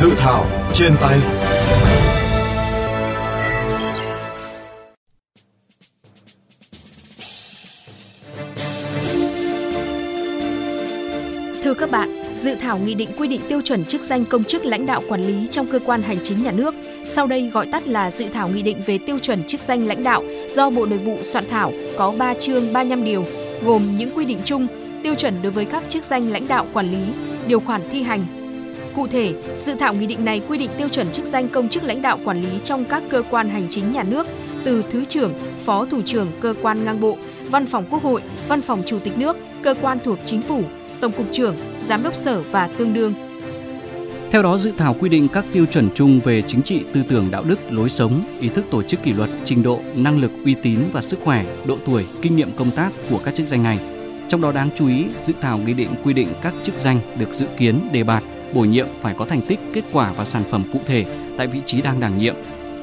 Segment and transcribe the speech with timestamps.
[0.00, 1.18] Dự thảo trên tay
[11.62, 14.64] Thưa các bạn, dự thảo nghị định quy định tiêu chuẩn chức danh công chức
[14.64, 17.88] lãnh đạo quản lý trong cơ quan hành chính nhà nước, sau đây gọi tắt
[17.88, 20.98] là dự thảo nghị định về tiêu chuẩn chức danh lãnh đạo do Bộ Nội
[20.98, 23.24] vụ soạn thảo có 3 chương 35 điều,
[23.64, 24.66] gồm những quy định chung,
[25.02, 27.12] tiêu chuẩn đối với các chức danh lãnh đạo quản lý,
[27.46, 28.37] điều khoản thi hành.
[28.98, 31.82] Cụ thể, dự thảo nghị định này quy định tiêu chuẩn chức danh công chức
[31.84, 34.26] lãnh đạo quản lý trong các cơ quan hành chính nhà nước
[34.64, 37.18] từ thứ trưởng, phó thủ trưởng cơ quan ngang bộ,
[37.50, 40.62] văn phòng quốc hội, văn phòng chủ tịch nước, cơ quan thuộc chính phủ,
[41.00, 43.14] tổng cục trưởng, giám đốc sở và tương đương.
[44.30, 47.28] Theo đó, dự thảo quy định các tiêu chuẩn chung về chính trị, tư tưởng,
[47.30, 50.54] đạo đức, lối sống, ý thức tổ chức kỷ luật, trình độ, năng lực, uy
[50.62, 53.78] tín và sức khỏe, độ tuổi, kinh nghiệm công tác của các chức danh này.
[54.28, 57.34] Trong đó đáng chú ý, dự thảo nghị định quy định các chức danh được
[57.34, 58.22] dự kiến đề bạt,
[58.54, 61.04] bổ nhiệm phải có thành tích, kết quả và sản phẩm cụ thể
[61.36, 62.34] tại vị trí đang đảm nhiệm,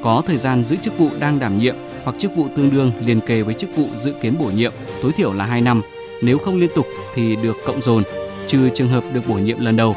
[0.03, 3.21] có thời gian giữ chức vụ đang đảm nhiệm hoặc chức vụ tương đương liền
[3.21, 5.81] kề với chức vụ dự kiến bổ nhiệm tối thiểu là 2 năm–
[6.21, 8.03] nếu không liên tục thì được cộng dồn,
[8.47, 9.95] trừ trường hợp được bổ nhiệm lần đầu.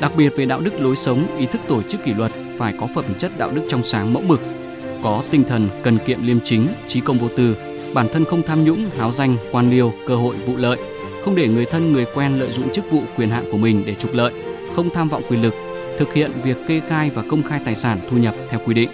[0.00, 2.88] Đặc biệt về đạo đức lối sống, ý thức tổ chức kỷ luật phải có
[2.94, 4.40] phẩm chất đạo đức trong sáng mẫu mực,
[5.02, 7.56] có tinh thần cần kiệm liêm chính, trí công vô tư,
[7.94, 10.78] bản thân không tham nhũng, háo danh, quan liêu, cơ hội vụ lợi,
[11.24, 13.94] không để người thân người quen lợi dụng chức vụ quyền hạn của mình để
[13.94, 14.32] trục lợi,
[14.76, 15.54] không tham vọng quyền lực,
[15.98, 18.88] thực hiện việc kê khai và công khai tài sản thu nhập theo quy định.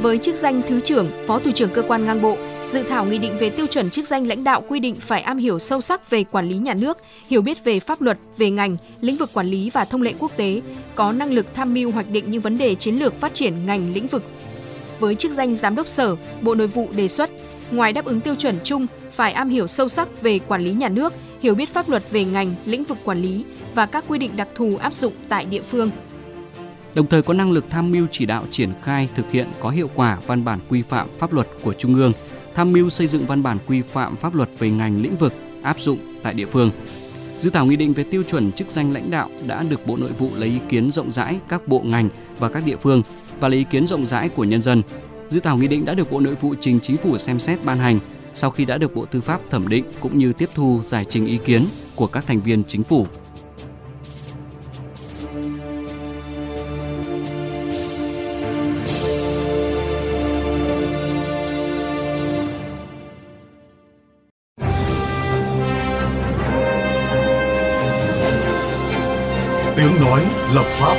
[0.00, 3.18] Với chức danh Thứ trưởng, Phó Thủ trưởng cơ quan ngang bộ, dự thảo nghị
[3.18, 6.10] định về tiêu chuẩn chức danh lãnh đạo quy định phải am hiểu sâu sắc
[6.10, 9.46] về quản lý nhà nước, hiểu biết về pháp luật, về ngành, lĩnh vực quản
[9.46, 10.60] lý và thông lệ quốc tế,
[10.94, 13.92] có năng lực tham mưu hoạch định những vấn đề chiến lược phát triển ngành
[13.94, 14.22] lĩnh vực.
[14.98, 17.30] Với chức danh Giám đốc Sở, Bộ Nội vụ đề xuất,
[17.72, 20.88] ngoài đáp ứng tiêu chuẩn chung, phải am hiểu sâu sắc về quản lý nhà
[20.88, 23.44] nước, hiểu biết pháp luật về ngành, lĩnh vực quản lý
[23.74, 25.90] và các quy định đặc thù áp dụng tại địa phương
[26.94, 29.90] đồng thời có năng lực tham mưu chỉ đạo triển khai thực hiện có hiệu
[29.94, 32.12] quả văn bản quy phạm pháp luật của Trung ương,
[32.54, 35.80] tham mưu xây dựng văn bản quy phạm pháp luật về ngành lĩnh vực áp
[35.80, 36.70] dụng tại địa phương.
[37.38, 40.10] Dự thảo nghị định về tiêu chuẩn chức danh lãnh đạo đã được Bộ Nội
[40.18, 43.02] vụ lấy ý kiến rộng rãi các bộ ngành và các địa phương
[43.40, 44.82] và lấy ý kiến rộng rãi của nhân dân.
[45.32, 47.78] Dự thảo nghị định đã được Bộ Nội vụ trình Chính phủ xem xét ban
[47.78, 47.98] hành
[48.34, 51.26] sau khi đã được Bộ Tư pháp thẩm định cũng như tiếp thu giải trình
[51.26, 51.66] ý kiến
[51.96, 53.06] của các thành viên chính phủ.
[69.76, 70.22] tiếng nói
[70.54, 70.96] lập pháp.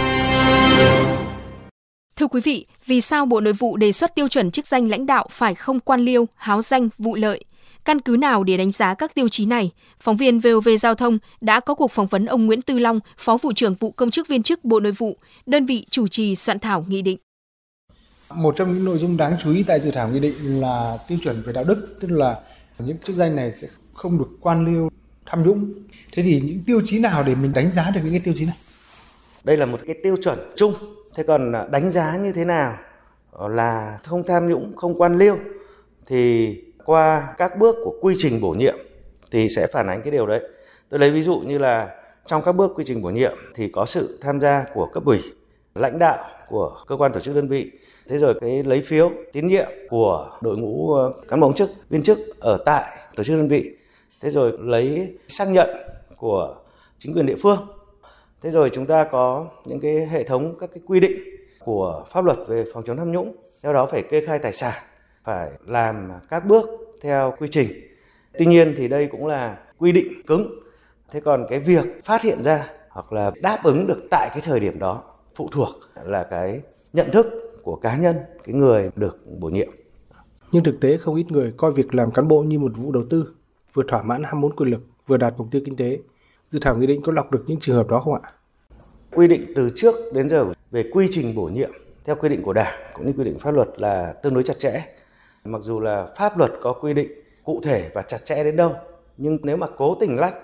[2.16, 5.06] Thưa quý vị, vì sao Bộ Nội vụ đề xuất tiêu chuẩn chức danh lãnh
[5.06, 7.46] đạo phải không quan liêu, háo danh, vụ lợi?
[7.86, 9.72] Căn cứ nào để đánh giá các tiêu chí này?
[10.00, 13.38] Phóng viên VOV Giao thông đã có cuộc phỏng vấn ông Nguyễn Tư Long, Phó
[13.38, 16.60] vụ trưởng vụ công chức viên chức Bộ Nội vụ, đơn vị chủ trì soạn
[16.60, 17.18] thảo nghị định.
[18.34, 21.18] Một trong những nội dung đáng chú ý tại dự thảo nghị định là tiêu
[21.24, 22.40] chuẩn về đạo đức, tức là
[22.80, 24.90] những chức danh này sẽ không được quan liêu,
[25.26, 25.74] tham nhũng.
[26.12, 28.46] Thế thì những tiêu chí nào để mình đánh giá được những cái tiêu chí
[28.46, 28.56] này?
[29.44, 30.74] Đây là một cái tiêu chuẩn chung.
[31.16, 32.78] Thế còn à, đánh giá như thế nào?
[33.32, 35.38] Ờ, là không tham nhũng, không quan liêu
[36.06, 38.76] thì qua các bước của quy trình bổ nhiệm
[39.32, 40.42] thì sẽ phản ánh cái điều đấy.
[40.90, 41.90] Tôi lấy ví dụ như là
[42.26, 45.20] trong các bước quy trình bổ nhiệm thì có sự tham gia của cấp ủy,
[45.76, 47.72] lãnh đạo của cơ quan tổ chức đơn vị,
[48.08, 52.04] thế rồi cái lấy phiếu tín nhiệm của đội ngũ ờ, cán bộ chức, viên
[52.04, 53.72] chức ở tại tổ chức đơn vị,
[54.22, 55.70] thế rồi lấy xác nhận
[56.18, 56.56] của
[56.98, 57.68] chính quyền địa phương.
[58.44, 61.12] Thế rồi chúng ta có những cái hệ thống các cái quy định
[61.60, 63.36] của pháp luật về phòng chống tham nhũng.
[63.62, 64.74] Theo đó phải kê khai tài sản,
[65.24, 66.70] phải làm các bước
[67.02, 67.68] theo quy trình.
[68.38, 70.60] Tuy nhiên thì đây cũng là quy định cứng.
[71.12, 74.60] Thế còn cái việc phát hiện ra hoặc là đáp ứng được tại cái thời
[74.60, 75.04] điểm đó
[75.36, 75.70] phụ thuộc
[76.04, 76.62] là cái
[76.94, 77.26] nhận thức
[77.64, 79.70] của cá nhân, cái người được bổ nhiệm.
[80.52, 83.04] Nhưng thực tế không ít người coi việc làm cán bộ như một vụ đầu
[83.10, 83.36] tư,
[83.74, 86.00] vừa thỏa mãn ham muốn quyền lực, vừa đạt mục tiêu kinh tế
[86.54, 88.32] Dự thảo nghị định có lọc được những trường hợp đó không ạ?
[89.12, 91.72] Quy định từ trước đến giờ về quy trình bổ nhiệm
[92.06, 94.60] theo quy định của Đảng cũng như quy định pháp luật là tương đối chặt
[94.60, 94.86] chẽ.
[95.46, 97.12] Mặc dù là pháp luật có quy định
[97.44, 98.76] cụ thể và chặt chẽ đến đâu,
[99.18, 100.36] nhưng nếu mà cố tình lách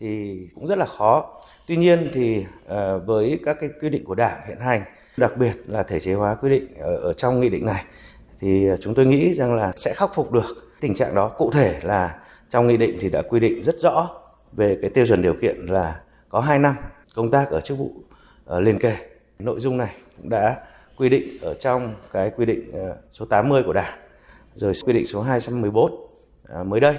[0.00, 1.40] thì cũng rất là khó.
[1.66, 4.82] Tuy nhiên thì ờ, với các cái quy định của Đảng hiện hành,
[5.16, 7.84] đặc biệt là thể chế hóa quy định ở, ở trong nghị định này
[8.40, 11.28] thì chúng tôi nghĩ rằng là sẽ khắc phục được tình trạng đó.
[11.28, 12.18] Cụ thể là
[12.50, 14.21] trong nghị định thì đã quy định rất rõ
[14.52, 16.74] về cái tiêu chuẩn điều kiện là có 2 năm
[17.14, 17.90] công tác ở chức vụ
[18.44, 18.96] ờ, liên kề.
[19.38, 20.56] Nội dung này cũng đã
[20.96, 23.98] quy định ở trong cái quy định ờ, số 80 của Đảng,
[24.54, 26.08] rồi quy định số 214
[26.48, 26.94] ờ, mới đây.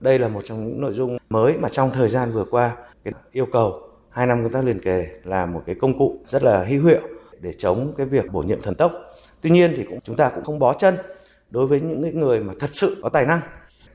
[0.00, 3.14] Đây là một trong những nội dung mới mà trong thời gian vừa qua cái
[3.32, 6.64] yêu cầu 2 năm công tác liền kề là một cái công cụ rất là
[6.64, 7.00] hữu hiệu
[7.40, 8.92] để chống cái việc bổ nhiệm thần tốc.
[9.40, 10.94] Tuy nhiên thì cũng chúng ta cũng không bó chân
[11.50, 13.40] đối với những người mà thật sự có tài năng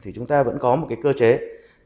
[0.01, 1.39] thì chúng ta vẫn có một cái cơ chế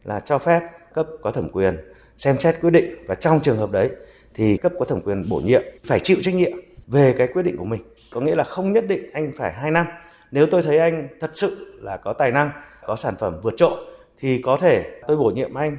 [0.03, 0.61] là cho phép
[0.93, 1.77] cấp có thẩm quyền
[2.17, 3.89] xem xét quyết định và trong trường hợp đấy
[4.33, 6.51] thì cấp có thẩm quyền bổ nhiệm phải chịu trách nhiệm
[6.87, 7.81] về cái quyết định của mình.
[8.11, 9.87] Có nghĩa là không nhất định anh phải 2 năm.
[10.31, 12.51] Nếu tôi thấy anh thật sự là có tài năng
[12.85, 13.77] có sản phẩm vượt trội
[14.19, 15.77] thì có thể tôi bổ nhiệm anh.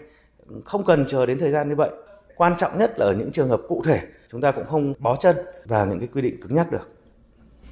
[0.64, 1.90] Không cần chờ đến thời gian như vậy.
[2.36, 4.00] Quan trọng nhất là ở những trường hợp cụ thể
[4.32, 6.90] chúng ta cũng không bó chân vào những cái quy định cứng nhắc được.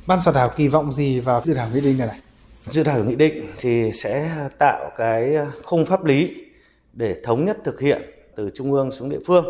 [0.06, 2.20] Ban soạn thảo kỳ vọng gì vào dự thảo nghị định này này?
[2.64, 6.49] Dự thảo nghị định thì sẽ tạo cái khung pháp lý
[6.92, 8.02] để thống nhất thực hiện
[8.36, 9.44] từ trung ương xuống địa phương.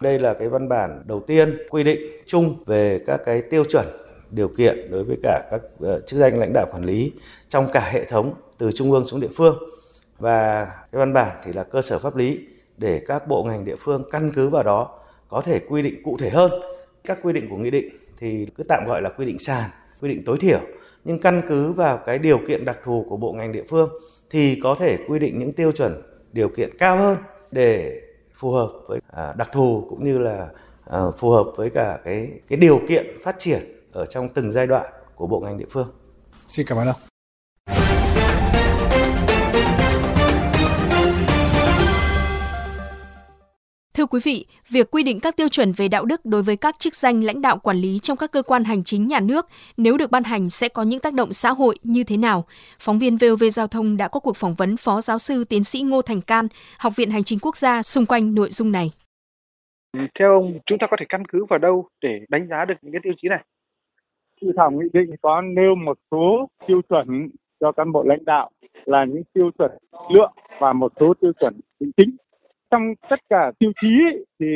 [0.00, 3.86] Đây là cái văn bản đầu tiên quy định chung về các cái tiêu chuẩn,
[4.30, 7.12] điều kiện đối với cả các ờ, chức danh lãnh đạo quản lý
[7.48, 9.58] trong cả hệ thống từ trung ương xuống địa phương.
[10.18, 12.38] Và cái văn bản thì là cơ sở pháp lý
[12.78, 16.16] để các bộ ngành địa phương căn cứ vào đó có thể quy định cụ
[16.20, 16.50] thể hơn.
[17.04, 17.88] Các quy định của nghị định
[18.18, 19.70] thì cứ tạm gọi là quy định sàn,
[20.00, 20.60] quy định tối thiểu.
[21.04, 23.90] Nhưng căn cứ vào cái điều kiện đặc thù của bộ ngành địa phương
[24.30, 26.02] thì có thể quy định những tiêu chuẩn
[26.36, 27.18] điều kiện cao hơn
[27.50, 28.00] để
[28.34, 30.48] phù hợp với à, đặc thù cũng như là
[30.84, 33.60] à, phù hợp với cả cái cái điều kiện phát triển
[33.92, 35.88] ở trong từng giai đoạn của bộ ngành địa phương.
[36.46, 37.15] Xin cảm ơn ông.
[44.06, 46.78] Thưa quý vị, việc quy định các tiêu chuẩn về đạo đức đối với các
[46.78, 49.96] chức danh lãnh đạo quản lý trong các cơ quan hành chính nhà nước nếu
[49.98, 52.44] được ban hành sẽ có những tác động xã hội như thế nào?
[52.78, 55.82] Phóng viên VOV Giao thông đã có cuộc phỏng vấn Phó Giáo sư Tiến sĩ
[55.82, 56.48] Ngô Thành Can,
[56.78, 58.86] Học viện Hành chính Quốc gia xung quanh nội dung này.
[60.18, 62.92] Theo ông, chúng ta có thể căn cứ vào đâu để đánh giá được những
[62.92, 63.44] cái tiêu chí này?
[64.40, 67.28] Dự thảo nghị định có nêu một số tiêu chuẩn
[67.60, 68.50] cho cán bộ lãnh đạo
[68.84, 69.70] là những tiêu chuẩn
[70.14, 71.60] lượng và một số tiêu chuẩn
[71.96, 72.16] chính
[72.70, 73.88] trong tất cả tiêu chí
[74.40, 74.46] thì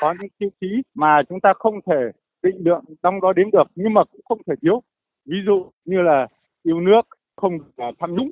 [0.00, 2.10] có những tiêu chí mà chúng ta không thể
[2.42, 4.82] định lượng trong đó đến được, nhưng mà cũng không thể thiếu.
[5.26, 6.26] Ví dụ như là
[6.62, 7.02] yêu nước
[7.36, 7.58] không
[7.98, 8.30] tham nhũng.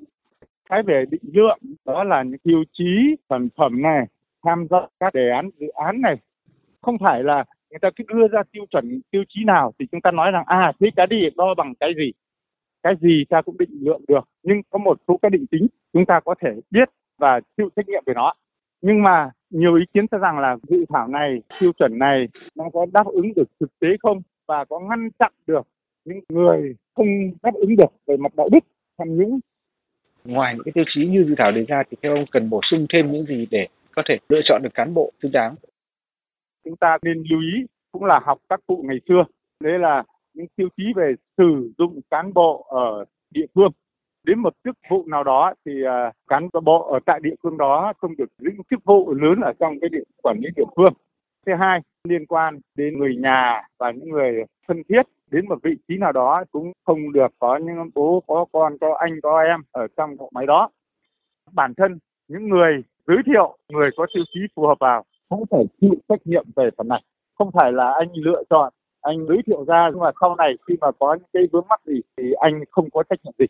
[0.69, 4.06] Cái về định lượng, đó là những tiêu chí sản phẩm này,
[4.44, 6.17] tham gia các đề án, dự án này.
[6.83, 10.00] Không phải là người ta cứ đưa ra tiêu chuẩn, tiêu chí nào thì chúng
[10.00, 12.12] ta nói rằng à thế cái đi, đo bằng cái gì.
[12.83, 16.06] Cái gì ta cũng định lượng được, nhưng có một số cái định tính chúng
[16.06, 16.88] ta có thể biết
[17.19, 18.33] và chịu trách nhiệm về nó
[18.82, 22.64] nhưng mà nhiều ý kiến cho rằng là dự thảo này tiêu chuẩn này nó
[22.73, 24.23] có đáp ứng được thực tế không?
[24.49, 25.67] Và có ngăn chặn được
[26.05, 27.06] những người không
[27.43, 28.64] đáp ứng được về mặt đạo đức
[28.99, 29.40] tham nhũng?
[30.25, 32.61] Ngoài những cái tiêu chí như dự thảo đề ra thì theo ông cần bổ
[32.70, 35.55] sung thêm những gì để có thể lựa chọn được cán bộ xứng đáng?
[36.64, 39.25] Chúng ta nên lưu ý cũng là học các cụ ngày xưa.
[39.61, 43.73] Đấy là những tiêu chí về sử dụng cán bộ ở địa phương
[44.26, 47.93] đến một chức vụ nào đó thì uh, cán bộ ở tại địa phương đó
[47.99, 50.93] không được giữ chức vụ lớn ở trong cái địa quản lý địa phương.
[51.46, 55.76] Thứ hai, liên quan đến người nhà và những người thân thiết đến một vị
[55.88, 59.61] trí nào đó cũng không được có những bố có con có anh có em
[59.73, 60.70] ở trong bộ máy đó.
[61.52, 65.64] Bản thân những người giới thiệu người có tiêu chí phù hợp vào cũng phải
[65.81, 67.02] chịu trách nhiệm về phần này.
[67.34, 70.75] Không phải là anh lựa chọn anh giới thiệu ra nhưng mà sau này khi
[70.81, 73.46] mà có những cái vướng mắc gì thì anh không có trách nhiệm gì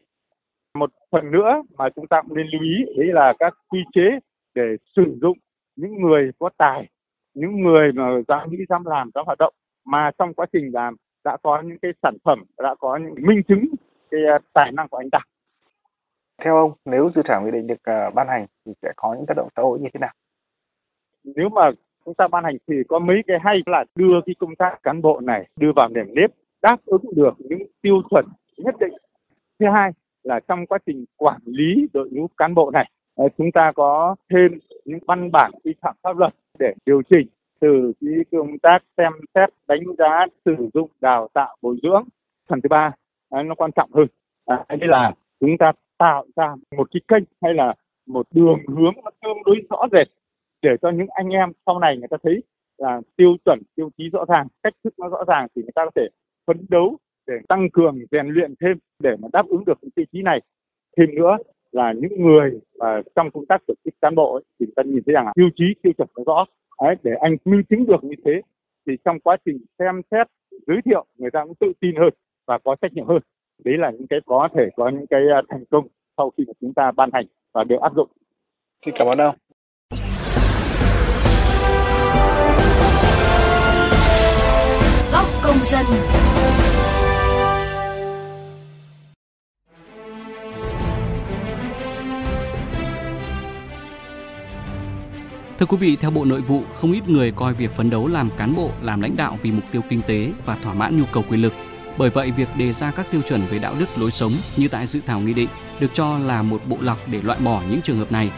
[0.76, 4.18] một phần nữa mà chúng ta cũng nên lưu ý đấy là các quy chế
[4.54, 5.38] để sử dụng
[5.76, 6.88] những người có tài
[7.36, 9.54] những người mà dám nghĩ dám làm dám hoạt động.
[9.84, 13.42] Mà trong quá trình làm đã có những cái sản phẩm đã có những minh
[13.48, 13.64] chứng
[14.10, 15.18] cái à, tài năng của anh ta.
[16.44, 19.26] Theo ông nếu dự thảo nghị định được uh, ban hành thì sẽ có những
[19.26, 20.12] tác động xã hội như thế nào?
[21.24, 21.70] Nếu mà
[22.04, 25.02] chúng ta ban hành thì có mấy cái hay là đưa cái công tác cán
[25.02, 26.30] bộ này đưa vào nền nếp
[26.62, 28.24] đáp ứng được những tiêu chuẩn
[28.56, 28.92] nhất định.
[29.58, 29.90] Thứ hai
[30.26, 34.16] là trong quá trình quản lý đội ngũ cán bộ này ờ, chúng ta có
[34.30, 37.26] thêm những văn bản quy phạm pháp luật để điều chỉnh
[37.60, 42.04] từ cái công tác xem xét đánh giá sử dụng đào tạo bồi dưỡng.
[42.48, 42.92] Phần thứ ba
[43.30, 44.06] ờ, nó quan trọng hơn
[44.46, 47.74] à, là chúng ta tạo ra một cái kênh hay là
[48.06, 50.08] một đường hướng nó tương đối rõ rệt
[50.62, 52.42] để cho những anh em sau này người ta thấy
[52.78, 55.84] là tiêu chuẩn tiêu chí rõ ràng cách thức nó rõ ràng thì người ta
[55.84, 56.08] có thể
[56.46, 60.22] phấn đấu để tăng cường rèn luyện thêm để mà đáp ứng được tiêu chí
[60.22, 60.40] này.
[60.96, 61.36] Thêm nữa
[61.72, 65.02] là những người mà trong công tác tổ chức cán bộ ấy, thì ta nhìn
[65.06, 66.44] thấy rằng tiêu chí tiêu chuẩn nó rõ.
[66.82, 68.40] Đấy, để anh minh chứng được như thế
[68.86, 70.26] thì trong quá trình xem xét
[70.66, 72.10] giới thiệu người ta cũng tự tin hơn
[72.46, 73.18] và có trách nhiệm hơn.
[73.64, 76.52] Đấy là những cái có thể có những cái à, thành công sau khi mà
[76.60, 78.08] chúng ta ban hành và được áp dụng.
[78.86, 79.36] Xin cảm ơn ông.
[85.12, 85.84] Góc công dân
[95.58, 98.30] Thưa quý vị, theo Bộ Nội vụ, không ít người coi việc phấn đấu làm
[98.36, 101.24] cán bộ, làm lãnh đạo vì mục tiêu kinh tế và thỏa mãn nhu cầu
[101.28, 101.52] quyền lực.
[101.98, 104.86] Bởi vậy, việc đề ra các tiêu chuẩn về đạo đức lối sống như tại
[104.86, 105.48] dự thảo nghị định
[105.80, 108.30] được cho là một bộ lọc để loại bỏ những trường hợp này.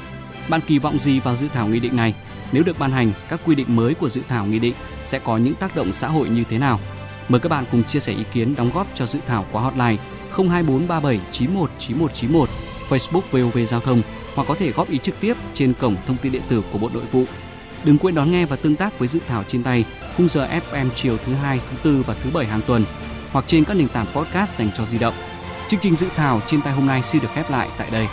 [0.49, 2.15] Bạn kỳ vọng gì vào dự thảo nghị định này?
[2.53, 5.37] Nếu được ban hành, các quy định mới của dự thảo nghị định sẽ có
[5.37, 6.81] những tác động xã hội như thế nào?
[7.29, 9.97] Mời các bạn cùng chia sẻ ý kiến đóng góp cho dự thảo qua hotline
[10.31, 12.49] 02437 919191,
[12.89, 14.03] Facebook VOV Giao thông
[14.39, 16.91] hoặc có thể góp ý trực tiếp trên cổng thông tin điện tử của Bộ
[16.95, 17.25] Nội vụ.
[17.85, 19.85] Đừng quên đón nghe và tương tác với dự thảo trên tay
[20.17, 22.85] khung giờ FM chiều thứ hai, thứ tư và thứ bảy hàng tuần
[23.33, 25.15] hoặc trên các nền tảng podcast dành cho di động.
[25.69, 28.07] Chương trình dự thảo trên tay hôm nay xin được khép lại tại đây.